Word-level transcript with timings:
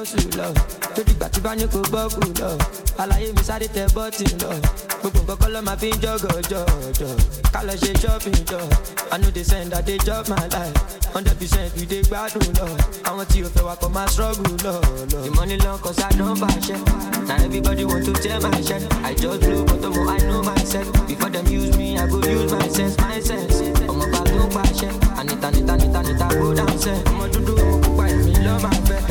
hustle 0.00 0.24
uh. 0.28 0.36
lọ 0.38 0.48
lórí 0.96 1.12
ìgbà 1.12 1.28
tí 1.32 1.40
bá 1.44 1.54
ní 1.54 1.64
kò 1.72 1.78
bọ́ọ̀kù 1.92 2.20
lọ 2.40 2.50
àlàyé 3.02 3.28
mi 3.36 3.42
sáré 3.48 3.66
tẹ 3.74 3.82
bọ́ọ̀tì 3.94 4.24
lọ 4.42 4.48
uh. 4.48 4.60
gbogbo 5.00 5.20
nǹkan 5.20 5.36
kọ́ 5.40 5.48
ló 5.54 5.60
máa 5.68 5.76
fi 5.80 5.88
ń 5.92 5.96
jọ́gọ̀ 6.02 6.36
jọ̀jọ̀ 6.50 7.12
ká 7.52 7.60
lọ 7.68 7.74
ṣe 7.82 7.90
i 9.12 9.18
no 9.18 9.28
dey 9.36 9.42
send 9.44 9.74
i 9.74 9.80
dey 9.82 9.98
chop 10.06 10.28
my 10.28 10.46
life. 10.54 10.76
Hundred 11.14 11.36
percent 11.38 11.74
we 11.76 11.84
dey 11.90 12.02
gbádùn 12.08 12.48
lọ 12.58 12.66
àwọn 13.08 13.24
tí 13.30 13.38
o 13.44 13.48
fẹ́ 13.54 13.64
wà 13.68 13.74
kọ́ 13.80 13.88
máa 13.96 14.06
struggle 14.12 14.54
lọ 14.64 14.74
lọ. 15.12 15.20
the 15.24 15.30
money 15.38 15.56
long 15.64 15.78
cause 15.84 16.02
i 16.02 16.10
don 16.18 16.34
fàṣẹ 16.42 16.76
na 17.28 17.34
everybody 17.44 17.84
want 17.84 18.04
to 18.06 18.12
tell 18.24 18.40
my 18.40 18.60
share. 18.66 18.86
I 19.04 19.12
just 19.14 19.40
blow 19.40 19.64
but 19.68 19.84
i 20.14 20.18
know 20.26 20.42
myself 20.42 20.86
before 21.08 21.30
dem 21.34 21.46
use 21.46 21.76
me 21.78 21.98
i 21.98 22.06
go 22.10 22.16
use 22.18 22.52
my 22.52 22.68
sense 22.76 22.96
my 23.04 23.20
sense. 23.28 23.54
Ọmọ 23.90 24.04
bá 24.12 24.20
tó 24.34 24.44
pàṣẹ 24.56 24.88
anita 25.20 25.48
anita 25.48 25.72
anita 25.74 25.98
anita 25.98 26.26
go 26.38 26.54
down 26.58 26.74
sẹ 26.84 26.94
ọmọ 27.10 27.24
dúdú 27.32 27.52
ọmọ 27.62 27.76
pupa 27.84 28.04
èmi 28.12 28.32
ló 28.46 28.54
máa 28.64 28.78
fẹ́ 28.88 29.09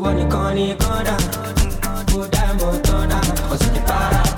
Ìwọ 0.00 0.10
nìkan 0.18 0.48
ni 0.56 0.64
kọ́ńdà, 0.82 1.14
mo 2.12 2.20
dá 2.32 2.44
mọ̀ 2.58 2.72
tọ́ndà. 2.86 3.18
Ọ̀sìn 3.52 3.70
ní 3.74 3.80
para 3.88 4.20
eh. 4.22 4.30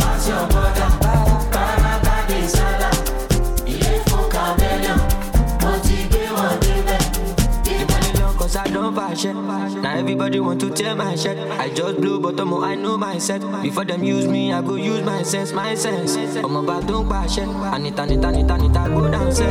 cause 8.38 8.56
I 8.56 8.66
don. 8.74 8.94
Na 9.82 9.90
everybody 10.00 10.38
want 10.40 10.60
to 10.62 10.68
tear 10.70 10.96
my. 10.96 11.14
I 11.64 11.68
just 11.76 11.96
blow 12.00 12.18
but 12.18 12.36
ọmọ 12.42 12.56
I 12.64 12.74
know 12.74 12.96
myself. 12.98 13.42
Before 13.62 13.84
dem 13.84 14.02
use 14.02 14.26
me, 14.26 14.52
I 14.52 14.60
go 14.62 14.74
use 14.74 15.02
my 15.10 15.22
sense, 15.22 15.52
my 15.52 15.74
sense. 15.76 16.16
Ọmọ 16.46 16.60
bá 16.68 16.76
tó 16.88 16.94
ń 17.02 17.08
pàṣẹ. 17.10 17.44
Anita 17.74 18.02
anita 18.02 18.28
anita 18.54 18.82
go 18.94 19.00
down 19.14 19.30
sẹ́. 19.38 19.50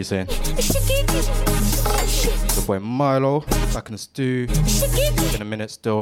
You 0.00 0.04
saying? 0.04 0.26
The 2.56 2.64
boy 2.66 2.78
Milo, 2.78 3.40
back 3.74 3.88
in 3.88 3.92
the 3.92 3.98
stew. 3.98 4.46
In 5.34 5.42
a 5.42 5.44
minute 5.44 5.70
still. 5.70 5.98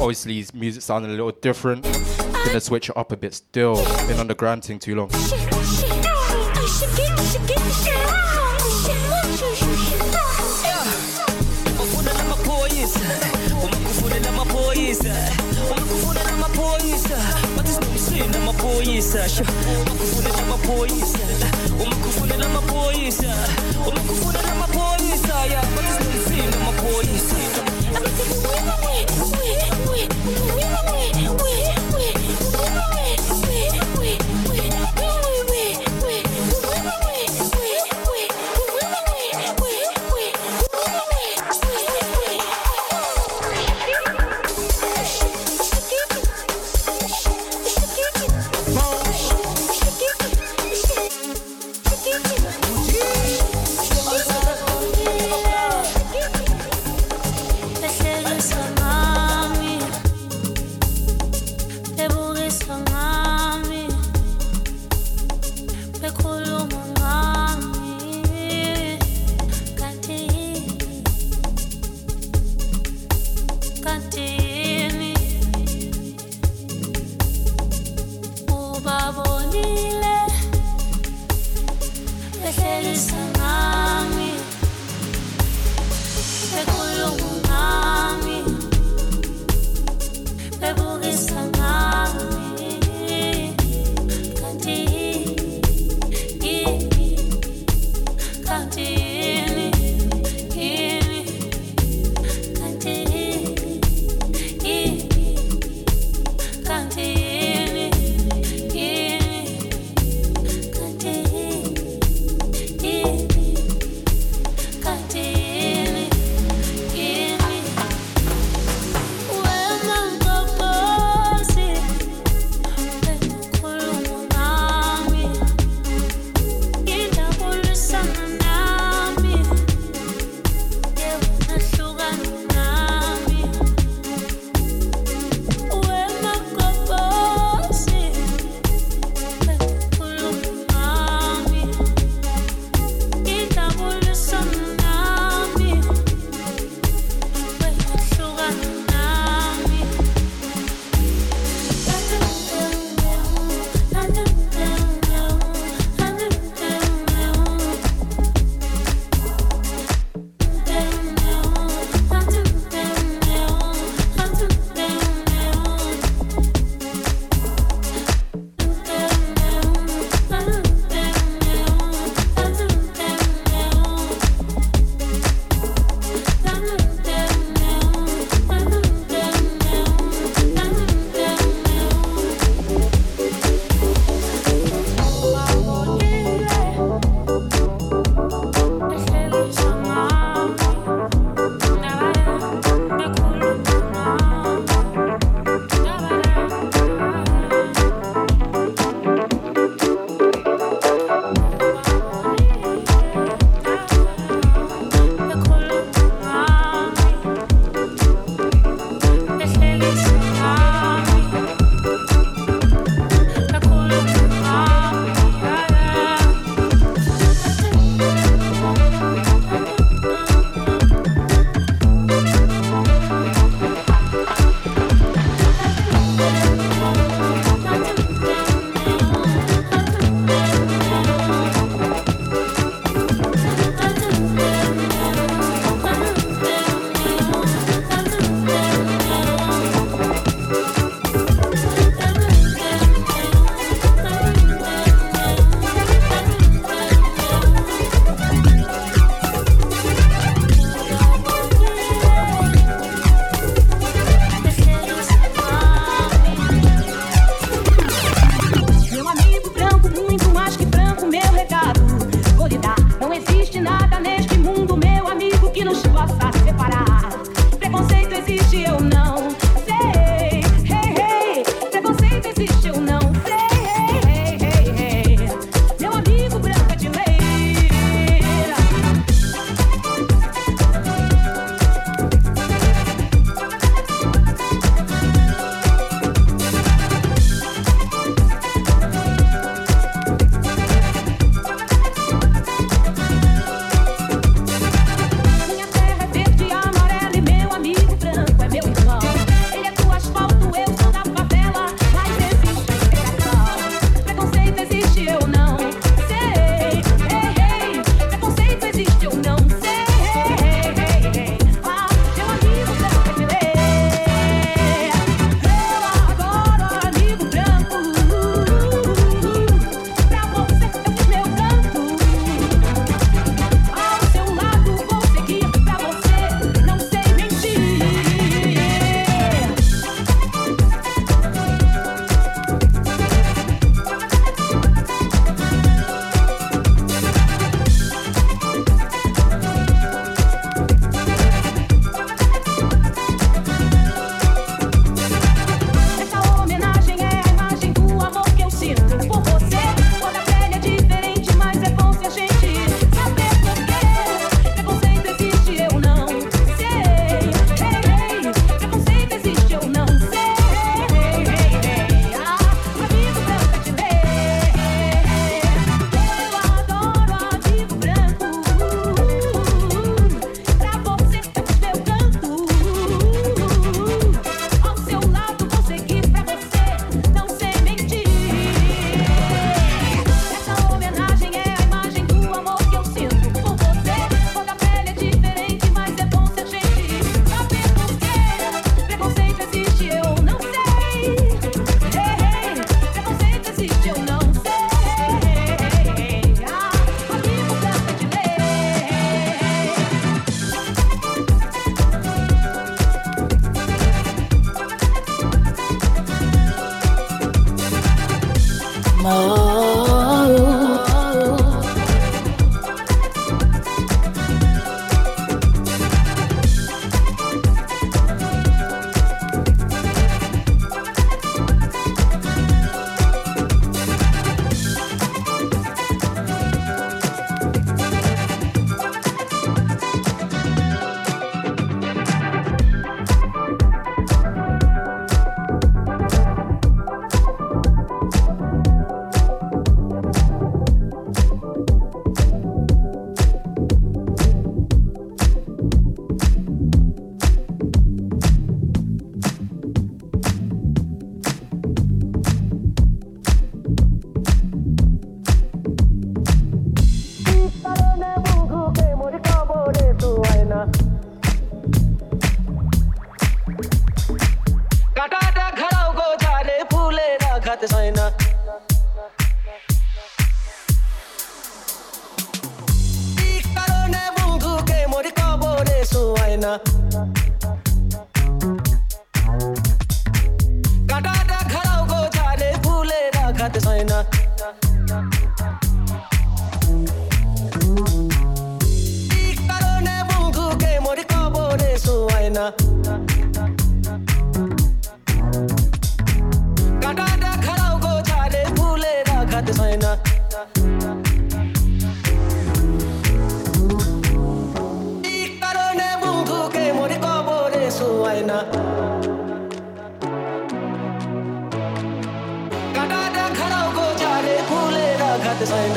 Obviously, 0.00 0.34
his 0.34 0.52
music 0.52 0.82
sounded 0.82 1.10
a 1.10 1.12
little 1.12 1.30
different. 1.30 1.84
Gonna 2.44 2.60
switch 2.60 2.88
it 2.88 2.96
up 2.96 3.12
a 3.12 3.16
bit 3.16 3.32
still. 3.32 3.76
Been 4.08 4.18
on 4.18 4.26
the 4.26 4.34
grind 4.34 4.64
thing 4.64 4.80
too 4.80 4.96
long. 4.96 5.10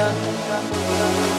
Hallelujah. 0.05 1.34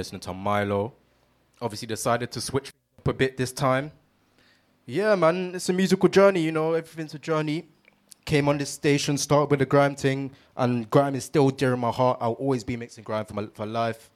Listening 0.00 0.22
to 0.22 0.32
Milo. 0.32 0.94
Obviously 1.60 1.86
decided 1.86 2.30
to 2.32 2.40
switch 2.40 2.72
up 2.98 3.08
a 3.08 3.12
bit 3.12 3.36
this 3.36 3.52
time. 3.52 3.92
Yeah, 4.86 5.14
man, 5.14 5.54
it's 5.54 5.68
a 5.68 5.74
musical 5.74 6.08
journey, 6.08 6.40
you 6.40 6.52
know, 6.52 6.72
everything's 6.72 7.12
a 7.12 7.18
journey. 7.18 7.68
Came 8.24 8.48
on 8.48 8.56
this 8.56 8.70
station, 8.70 9.18
started 9.18 9.50
with 9.50 9.58
the 9.58 9.66
grime 9.66 9.94
thing, 9.94 10.30
and 10.56 10.88
grime 10.88 11.14
is 11.14 11.24
still 11.24 11.50
dear 11.50 11.74
in 11.74 11.80
my 11.80 11.90
heart. 11.90 12.16
I'll 12.18 12.32
always 12.44 12.64
be 12.64 12.78
mixing 12.78 13.04
grime 13.04 13.26
for 13.26 13.34
my 13.34 13.46
for 13.52 13.66
life. 13.66 14.08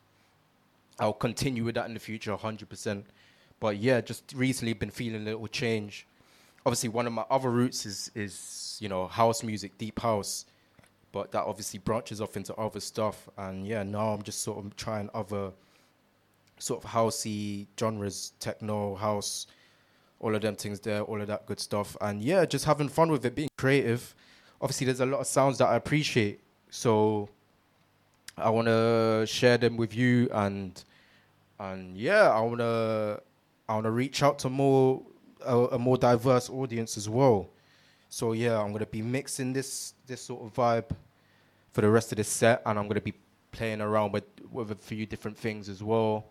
I'll 0.99 1.12
continue 1.12 1.64
with 1.64 1.75
that 1.75 1.87
in 1.87 1.92
the 1.92 2.01
future, 2.01 2.35
100%. 2.35 3.05
But 3.61 3.77
yeah, 3.77 4.01
just 4.01 4.33
recently 4.35 4.73
been 4.73 4.90
feeling 4.90 5.20
a 5.20 5.25
little 5.25 5.47
change. 5.49 6.07
Obviously, 6.64 6.88
one 6.88 7.07
of 7.07 7.12
my 7.12 7.27
other 7.29 7.51
roots 7.51 7.85
is 7.85 8.11
is 8.14 8.79
you 8.81 8.88
know 8.88 9.07
house 9.07 9.42
music, 9.42 9.77
deep 9.77 10.01
house, 10.01 10.47
but 11.12 11.31
that 11.33 11.44
obviously 11.44 11.79
branches 11.79 12.23
off 12.23 12.38
into 12.38 12.55
other 12.55 12.81
stuff. 12.81 13.29
And 13.37 13.66
yeah, 13.66 13.83
now 13.83 14.14
I'm 14.14 14.23
just 14.23 14.40
sort 14.40 14.64
of 14.64 14.75
trying 14.77 15.11
other 15.12 15.53
sort 16.64 16.83
of 16.83 16.90
housey 16.90 17.66
genres, 17.79 18.33
techno, 18.40 18.94
house, 18.94 19.46
all 20.18 20.35
of 20.35 20.40
them 20.40 20.57
things 20.57 20.81
there, 20.81 21.03
all 21.03 21.20
of 21.20 21.27
that 21.27 21.44
good 21.46 21.61
stuff. 21.61 21.96
And 22.00 22.22
yeah, 22.22 22.46
just 22.46 22.64
having 22.64 22.88
fun 22.88 23.11
with 23.11 23.24
it, 23.27 23.35
being 23.35 23.50
creative. 23.59 24.14
Obviously, 24.61 24.87
there's 24.87 25.00
a 25.00 25.07
lot 25.07 25.20
of 25.20 25.27
sounds 25.27 25.59
that 25.59 25.66
I 25.66 25.77
appreciate, 25.77 26.40
so 26.70 27.29
I 28.38 28.48
want 28.48 28.68
to 28.68 29.27
share 29.29 29.59
them 29.59 29.77
with 29.77 29.94
you 29.94 30.29
and 30.33 30.83
and 31.61 31.96
yeah, 31.96 32.31
I 32.31 32.40
want 32.40 32.59
to 32.61 33.20
I 33.68 33.74
want 33.74 33.85
to 33.85 33.90
reach 33.90 34.22
out 34.22 34.38
to 34.40 34.48
more 34.48 35.03
a, 35.44 35.57
a 35.57 35.79
more 35.79 35.98
diverse 35.98 36.48
audience 36.48 36.96
as 36.96 37.09
well. 37.09 37.50
So 38.09 38.33
yeah, 38.33 38.59
I'm 38.59 38.72
gonna 38.72 38.87
be 38.87 39.03
mixing 39.03 39.53
this 39.53 39.94
this 40.07 40.22
sort 40.22 40.42
of 40.42 40.55
vibe 40.55 40.96
for 41.72 41.83
the 41.83 41.90
rest 41.90 42.12
of 42.12 42.16
the 42.16 42.24
set, 42.24 42.62
and 42.64 42.79
I'm 42.79 42.88
gonna 42.88 43.03
be 43.03 43.14
playing 43.53 43.83
around 43.83 44.12
with 44.12 44.24
with 44.50 44.70
a 44.70 44.77
few 44.77 45.05
different 45.05 45.37
things 45.37 45.68
as 45.68 45.83
well. 45.83 46.31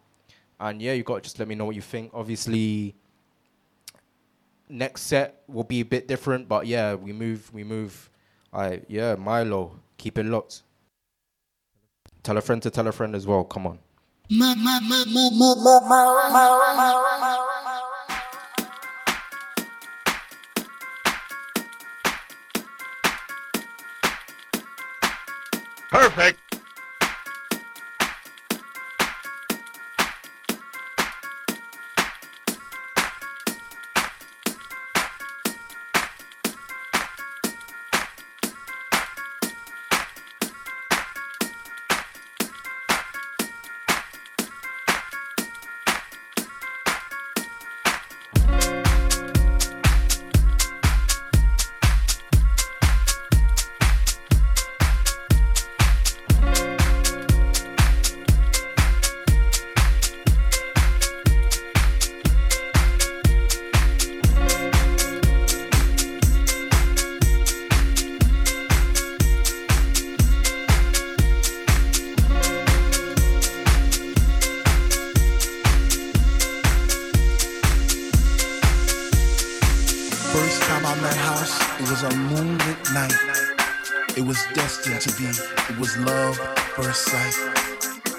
And 0.63 0.81
yeah, 0.81 0.93
you 0.93 1.03
got 1.03 1.15
to 1.15 1.21
just 1.21 1.39
let 1.39 1.47
me 1.49 1.55
know 1.55 1.65
what 1.65 1.75
you 1.75 1.81
think. 1.81 2.11
Obviously, 2.13 2.95
next 4.69 5.01
set 5.01 5.43
will 5.49 5.65
be 5.65 5.81
a 5.81 5.85
bit 5.85 6.07
different, 6.07 6.47
but 6.47 6.65
yeah, 6.65 6.93
we 6.93 7.11
move, 7.11 7.53
we 7.53 7.65
move. 7.65 8.09
I 8.53 8.81
yeah, 8.87 9.15
Milo, 9.15 9.77
keep 9.97 10.17
it 10.17 10.25
locked. 10.25 10.63
Tell 12.23 12.37
a 12.37 12.41
friend 12.41 12.61
to 12.61 12.69
tell 12.69 12.87
a 12.87 12.93
friend 12.93 13.13
as 13.13 13.27
well. 13.27 13.43
Come 13.43 13.67
on. 13.67 13.79
Perfect. 25.91 26.52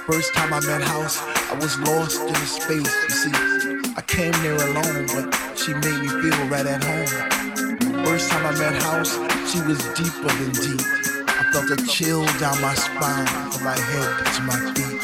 First 0.06 0.34
time 0.34 0.52
I 0.52 0.60
met 0.60 0.82
House, 0.82 1.18
I 1.50 1.54
was 1.54 1.78
lost 1.80 2.20
in 2.20 2.32
the 2.32 2.46
space. 2.46 2.94
You 3.04 3.10
see, 3.10 3.32
I 3.96 4.02
came 4.06 4.32
there 4.42 4.54
alone, 4.54 5.06
but 5.06 5.34
she 5.56 5.72
made 5.74 6.00
me 6.02 6.08
feel 6.08 6.38
right 6.48 6.66
at 6.66 6.84
home. 6.84 8.04
First 8.04 8.30
time 8.30 8.46
I 8.46 8.52
met 8.58 8.80
House, 8.82 9.14
she 9.50 9.60
was 9.62 9.78
deeper 9.98 10.30
than 10.38 10.52
deep. 10.52 10.80
I 11.28 11.42
felt 11.52 11.70
a 11.70 11.78
chill 11.86 12.24
down 12.38 12.60
my 12.60 12.74
spine 12.74 13.26
from 13.50 13.64
my 13.64 13.78
head 13.78 14.10
to 14.34 14.42
my 14.42 14.60
feet. 14.74 15.00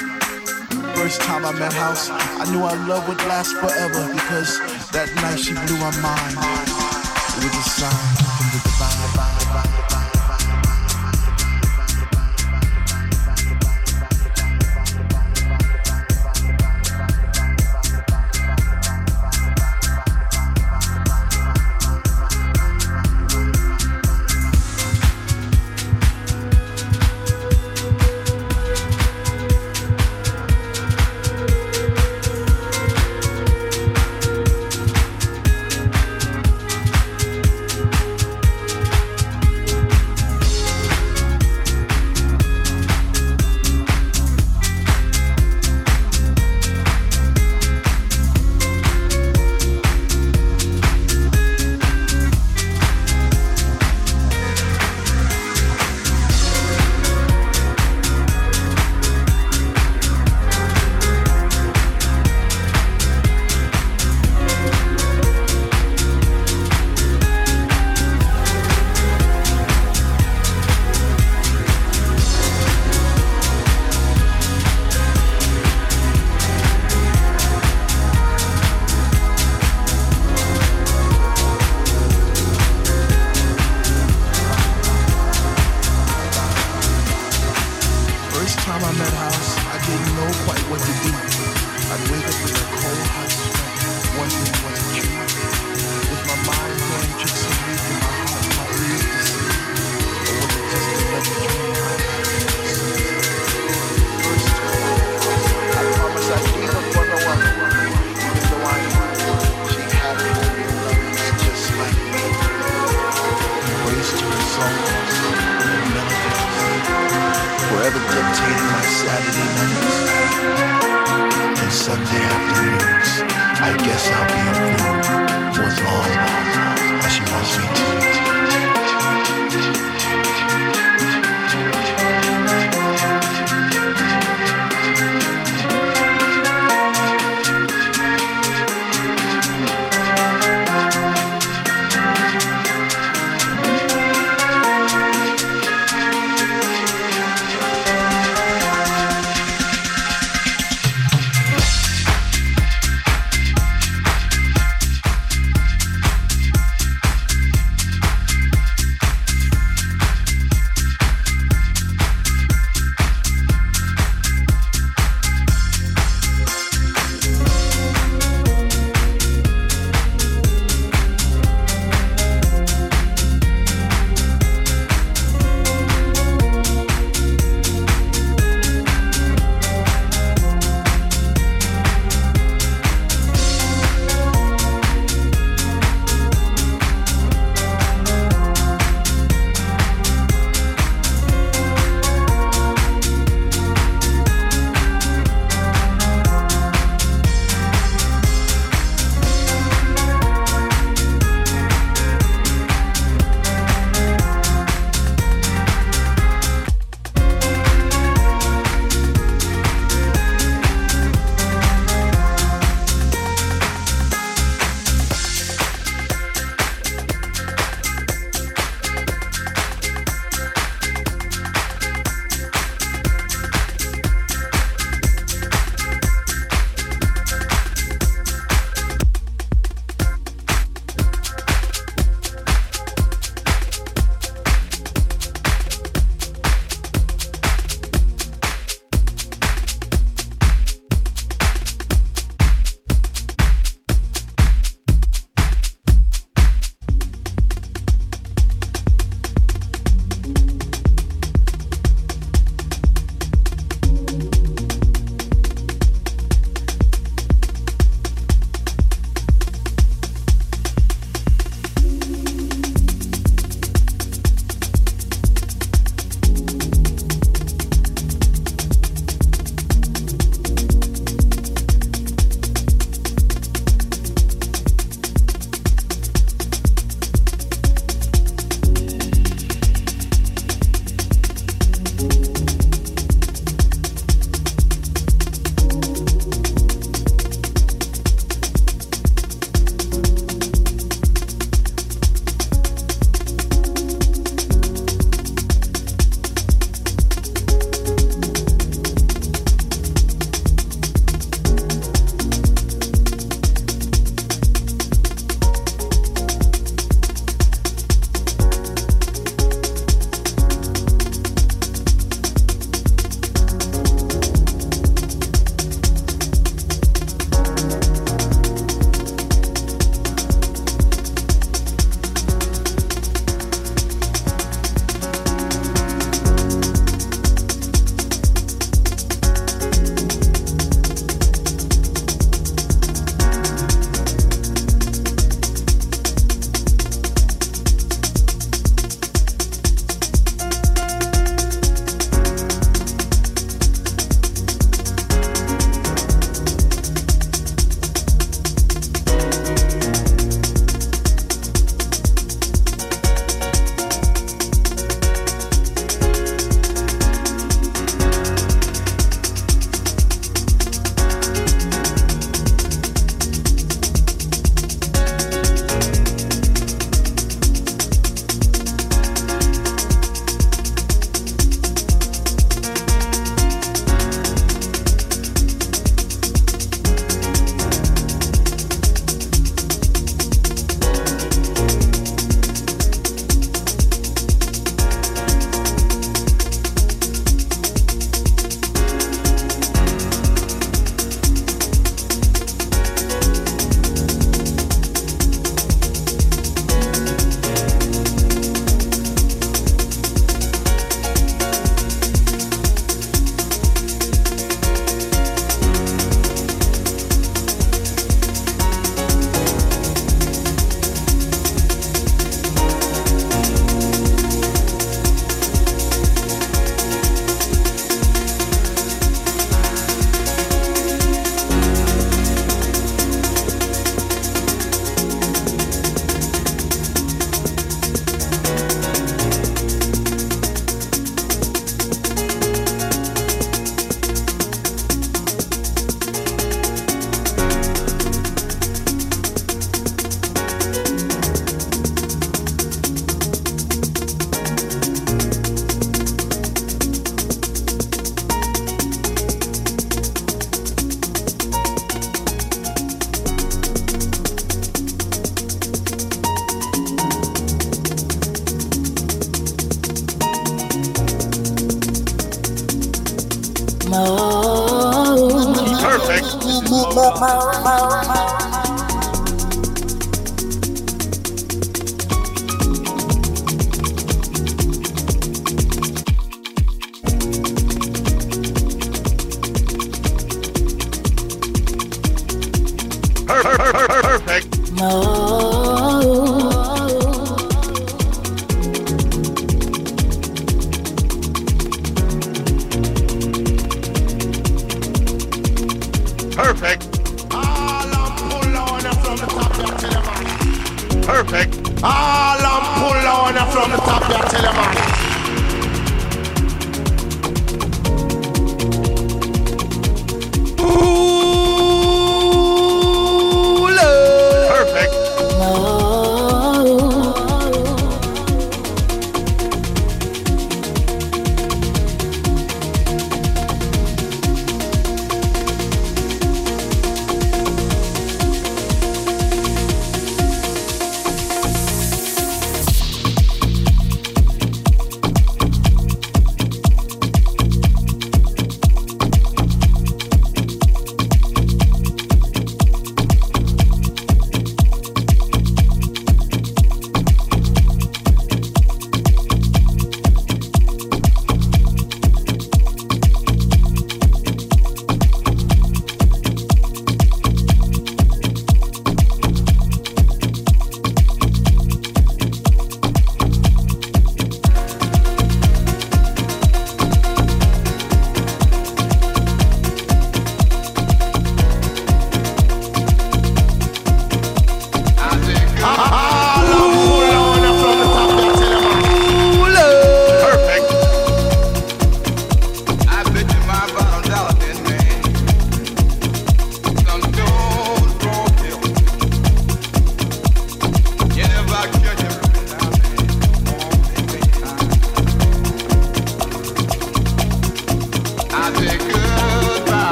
First 0.97 1.23
time 1.23 1.45
I 1.45 1.53
met 1.53 1.73
House, 1.73 2.11
I 2.11 2.45
knew 2.53 2.63
our 2.63 2.77
love 2.87 3.09
would 3.09 3.19
last 3.25 3.57
forever 3.57 4.13
because 4.13 4.59
that 4.93 5.11
night 5.17 5.39
she 5.41 5.55
blew 5.55 5.79
my 5.79 5.91
mind. 6.01 6.37
It 7.37 7.45
was 7.45 7.67
a 7.67 7.71
sign 7.71 8.20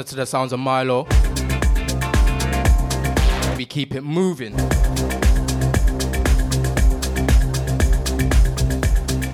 Locked 0.00 0.12
onto 0.12 0.16
the 0.16 0.24
sounds 0.24 0.54
of 0.54 0.60
Milo. 0.60 1.04
We 3.58 3.66
keep 3.66 3.94
it 3.94 4.00
moving. 4.00 4.56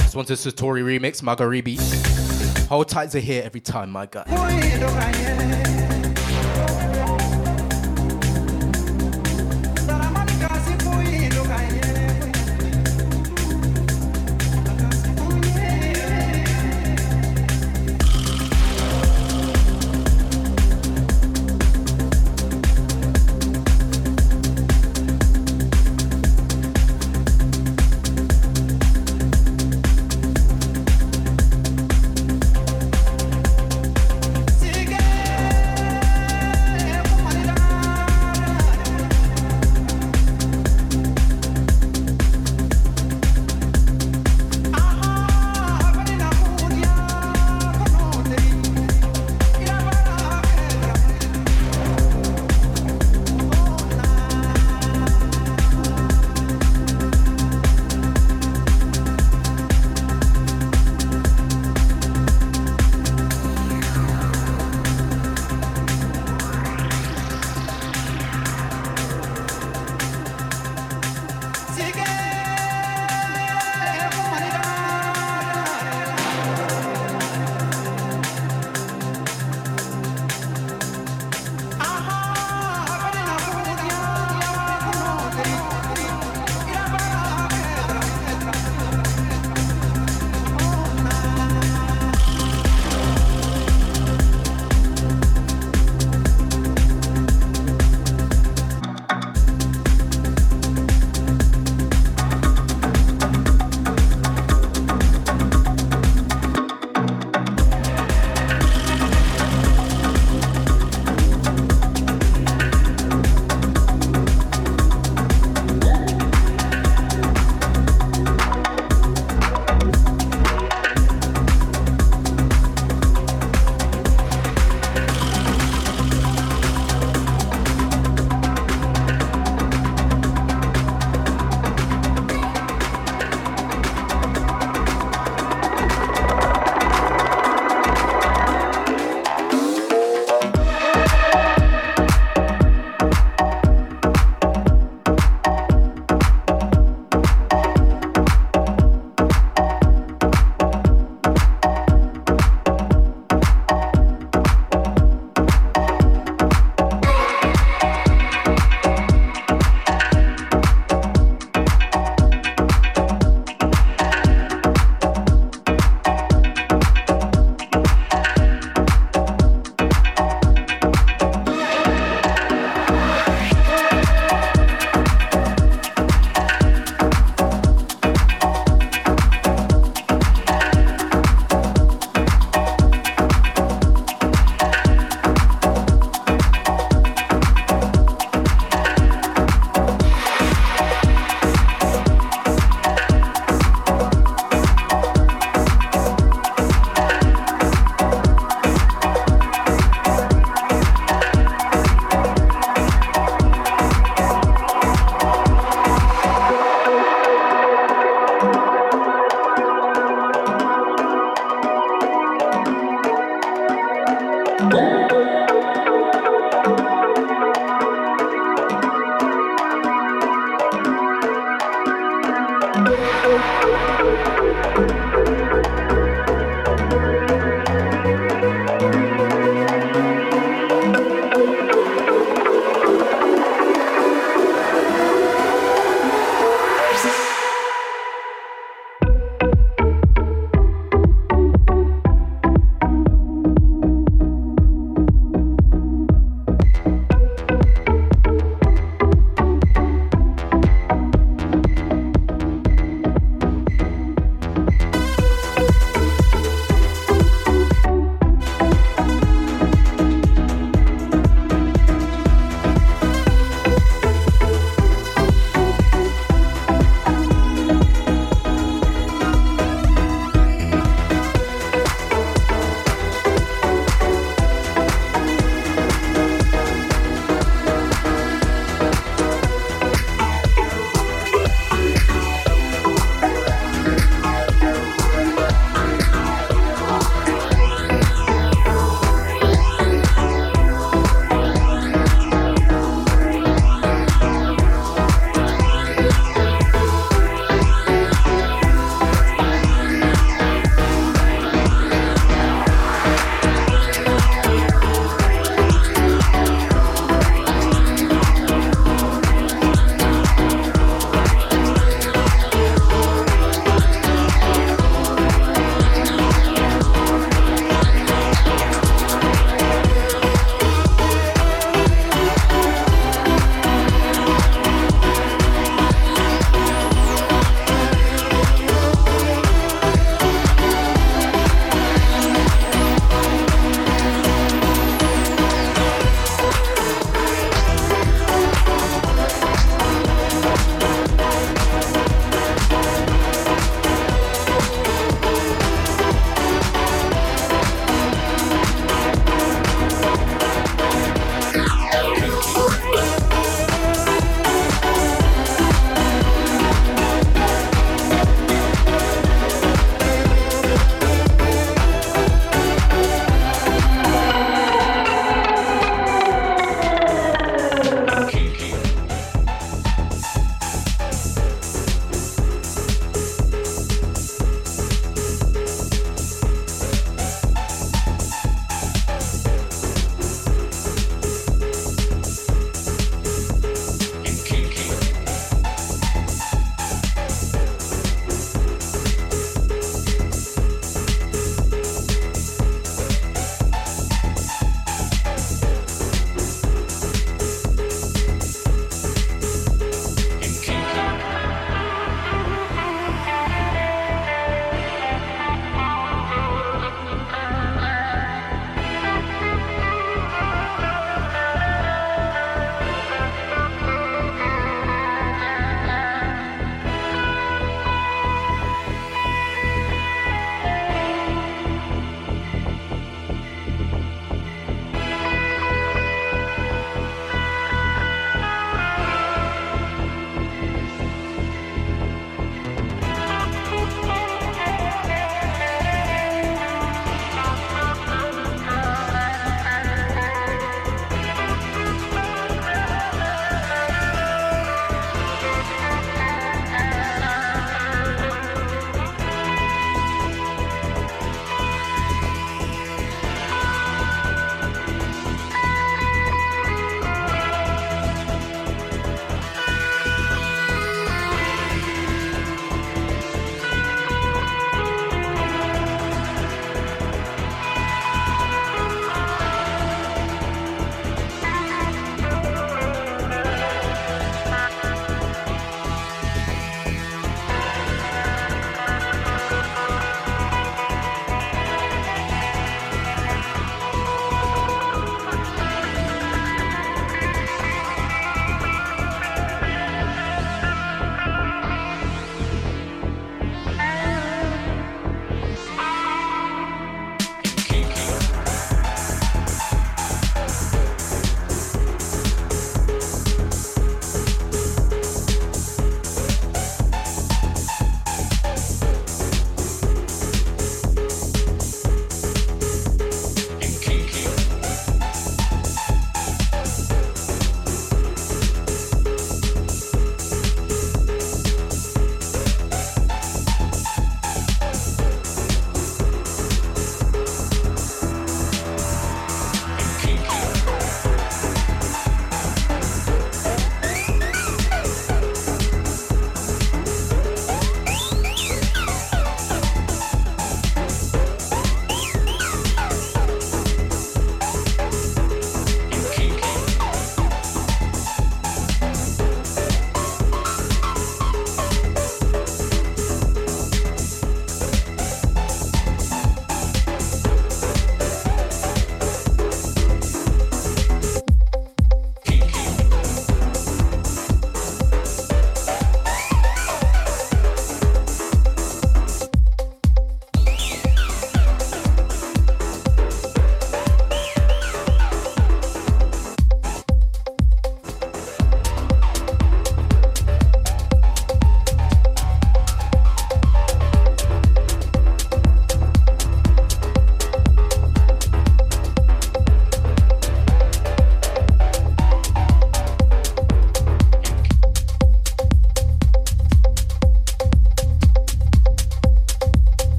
This 0.00 0.14
one's 0.14 0.30
a 0.30 0.36
Satori 0.36 0.82
remix, 0.82 1.20
Magaribi. 1.20 1.78
Hold 2.68 2.88
tight 2.88 3.10
to 3.10 3.20
here 3.20 3.42
every 3.44 3.60
time, 3.60 3.90
my 3.90 4.06
guy. 4.06 4.24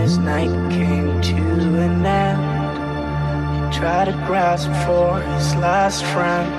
His 0.00 0.16
night 0.16 0.48
came 0.72 1.20
to 1.20 1.36
an 1.36 2.06
end, 2.06 3.72
he 3.72 3.78
tried 3.78 4.06
to 4.06 4.12
grasp 4.26 4.70
for 4.86 5.20
his 5.20 5.54
last 5.56 6.02
friend 6.06 6.50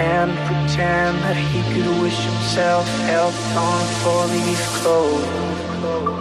and 0.00 0.30
pretend 0.46 1.18
that 1.24 1.36
he 1.36 1.60
could 1.74 2.00
wish 2.00 2.16
himself 2.24 2.86
health 3.00 3.56
on 3.56 3.84
four-leaf 4.02 4.60
clover. 4.80 6.11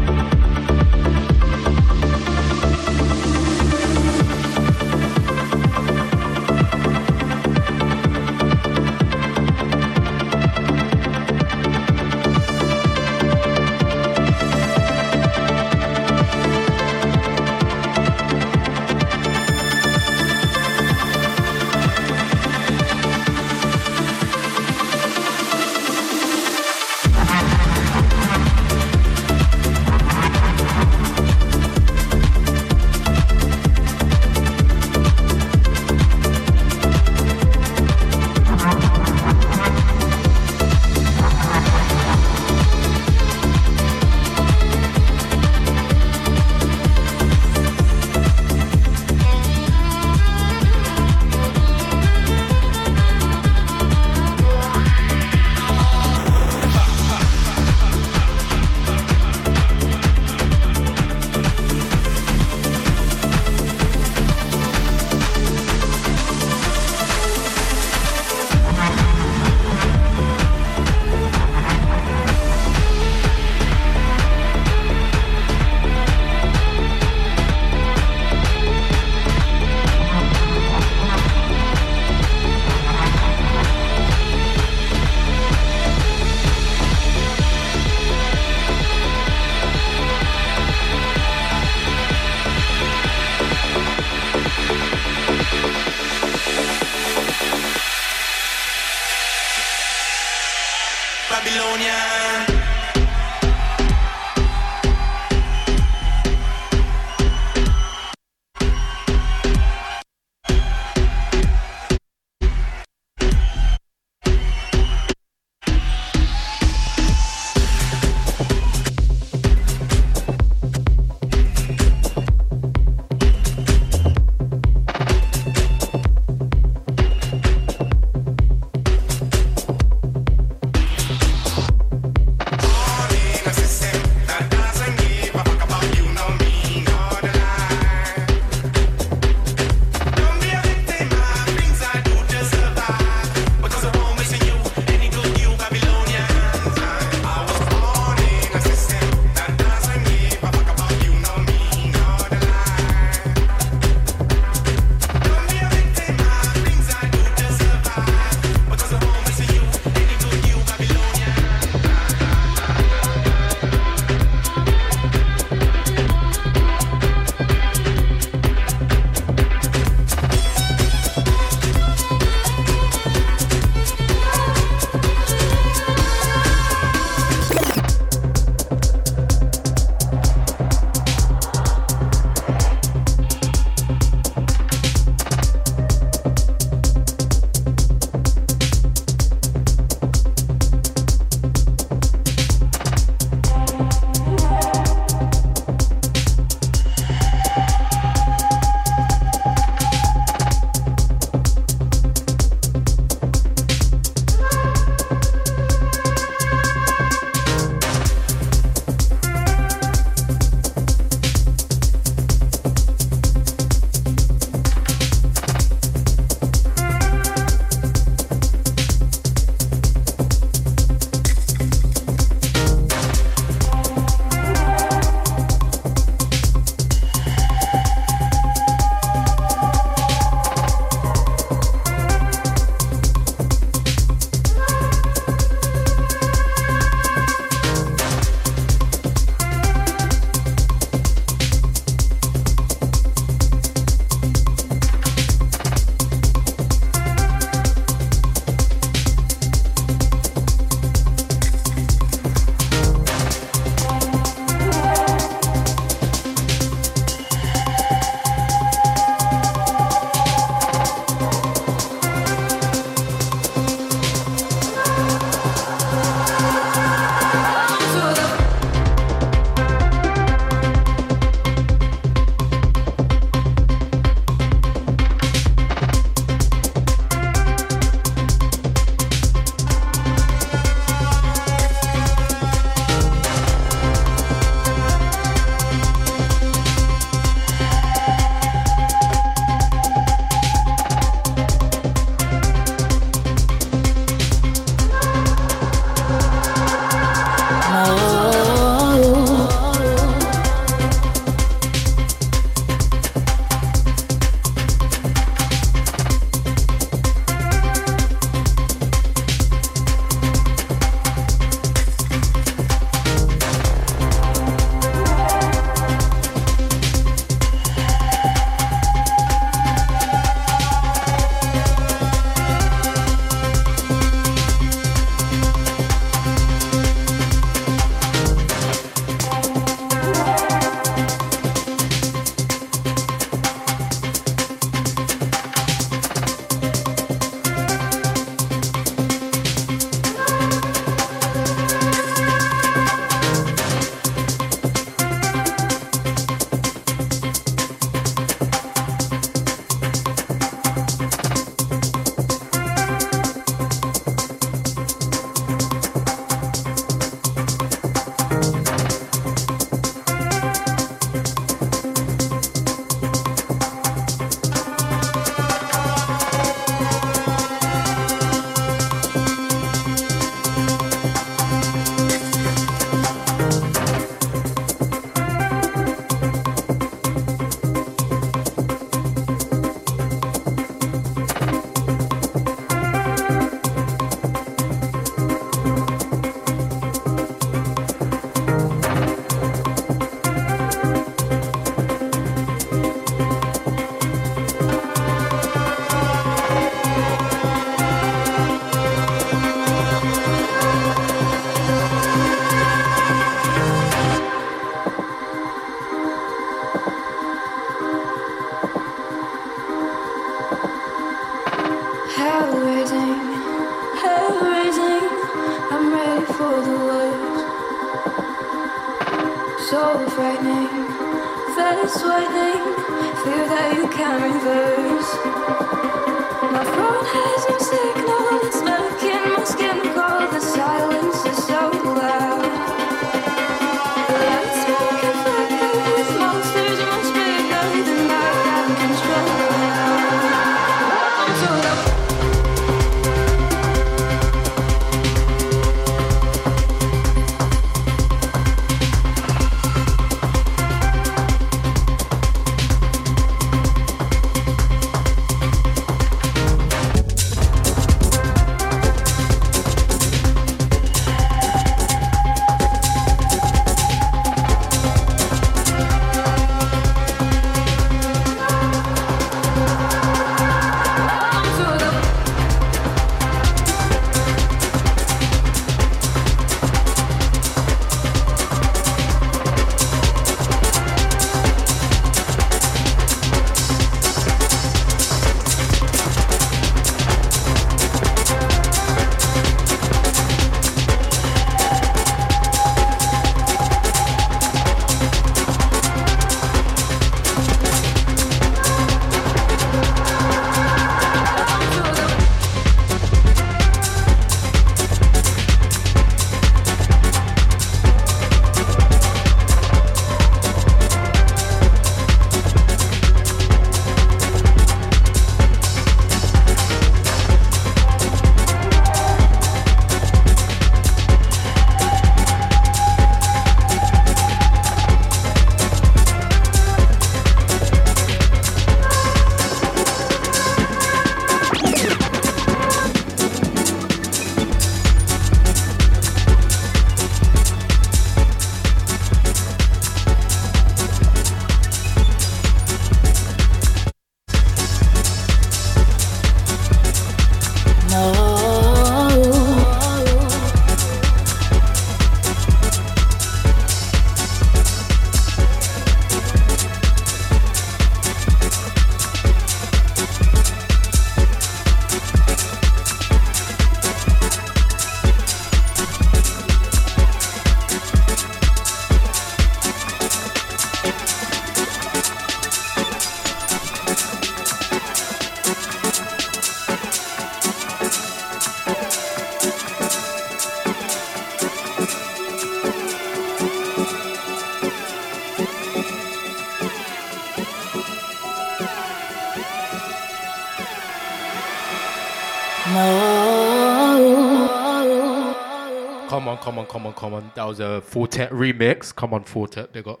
Come 596.08 596.28
on, 596.28 596.38
come 596.38 596.58
on, 596.58 596.66
come 596.66 596.86
on, 596.86 596.92
come 596.94 597.14
on. 597.14 597.32
That 597.34 597.44
was 597.44 597.60
a 597.60 597.80
Four 597.80 598.08
Tet 598.08 598.30
remix. 598.30 598.94
Come 598.94 599.14
on, 599.14 599.24
Four 599.24 599.48
Tet. 599.48 599.72
They 599.72 599.82
got. 599.82 600.00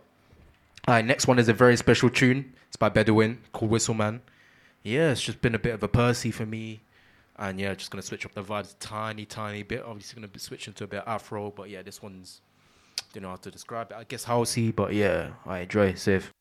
All 0.86 0.94
right, 0.94 1.04
next 1.04 1.26
one 1.26 1.38
is 1.38 1.48
a 1.48 1.52
very 1.52 1.76
special 1.76 2.10
tune. 2.10 2.52
It's 2.66 2.76
by 2.76 2.88
Bedouin 2.88 3.38
called 3.52 3.70
Whistleman. 3.70 4.20
Yeah, 4.82 5.10
it's 5.10 5.22
just 5.22 5.40
been 5.40 5.54
a 5.54 5.58
bit 5.58 5.74
of 5.74 5.82
a 5.82 5.88
Percy 5.88 6.30
for 6.30 6.46
me. 6.46 6.80
And 7.36 7.58
yeah, 7.60 7.74
just 7.74 7.90
going 7.90 8.00
to 8.00 8.06
switch 8.06 8.26
up 8.26 8.34
the 8.34 8.42
vibes 8.42 8.72
a 8.72 8.76
tiny, 8.76 9.24
tiny 9.24 9.62
bit. 9.62 9.82
Obviously, 9.82 10.20
going 10.20 10.30
to 10.30 10.38
switch 10.38 10.66
into 10.66 10.84
a 10.84 10.86
bit 10.86 11.04
Afro. 11.06 11.50
But 11.50 11.70
yeah, 11.70 11.82
this 11.82 12.02
one's. 12.02 12.40
Don't 13.12 13.22
know 13.22 13.30
how 13.30 13.36
to 13.36 13.50
describe 13.50 13.92
it. 13.92 13.96
I 13.96 14.04
guess 14.04 14.26
housey, 14.26 14.74
but 14.74 14.92
yeah, 14.92 15.30
I 15.46 15.60
enjoy 15.60 15.86
it. 15.86 15.98
Safe. 15.98 16.32